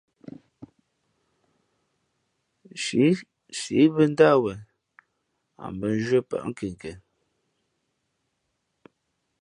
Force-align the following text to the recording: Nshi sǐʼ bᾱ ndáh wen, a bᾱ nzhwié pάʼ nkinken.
Nshi 2.71 3.05
sǐʼ 3.59 3.85
bᾱ 3.93 4.03
ndáh 4.11 4.37
wen, 4.43 4.59
a 5.63 5.65
bᾱ 5.79 5.87
nzhwié 5.97 6.19
pάʼ 6.29 6.43
nkinken. 6.49 6.97